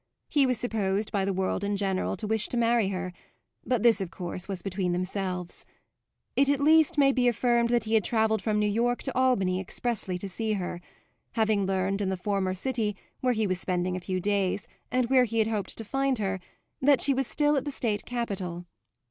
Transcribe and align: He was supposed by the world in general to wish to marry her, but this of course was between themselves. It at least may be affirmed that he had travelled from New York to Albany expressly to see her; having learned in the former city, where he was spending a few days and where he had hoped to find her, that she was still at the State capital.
He 0.29 0.47
was 0.47 0.57
supposed 0.59 1.11
by 1.11 1.25
the 1.25 1.31
world 1.33 1.63
in 1.63 1.77
general 1.77 2.17
to 2.17 2.25
wish 2.25 2.47
to 2.47 2.57
marry 2.57 2.87
her, 2.87 3.13
but 3.63 3.83
this 3.83 4.01
of 4.01 4.09
course 4.09 4.47
was 4.47 4.63
between 4.63 4.93
themselves. 4.93 5.63
It 6.35 6.49
at 6.49 6.59
least 6.59 6.97
may 6.97 7.11
be 7.11 7.27
affirmed 7.27 7.69
that 7.69 7.83
he 7.83 7.93
had 7.93 8.03
travelled 8.03 8.41
from 8.41 8.57
New 8.57 8.65
York 8.67 9.03
to 9.03 9.15
Albany 9.15 9.59
expressly 9.59 10.17
to 10.17 10.27
see 10.27 10.53
her; 10.53 10.81
having 11.33 11.67
learned 11.67 12.01
in 12.01 12.09
the 12.09 12.17
former 12.17 12.55
city, 12.55 12.95
where 13.19 13.33
he 13.33 13.45
was 13.45 13.59
spending 13.59 13.95
a 13.95 13.99
few 13.99 14.19
days 14.19 14.67
and 14.91 15.05
where 15.11 15.25
he 15.25 15.37
had 15.37 15.49
hoped 15.49 15.77
to 15.77 15.85
find 15.85 16.17
her, 16.17 16.39
that 16.81 16.99
she 16.99 17.13
was 17.13 17.27
still 17.27 17.55
at 17.55 17.63
the 17.65 17.71
State 17.71 18.03
capital. 18.03 18.65